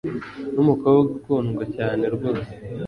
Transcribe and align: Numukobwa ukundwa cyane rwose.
Numukobwa 0.53 1.09
ukundwa 1.19 1.63
cyane 1.75 2.03
rwose. 2.15 2.51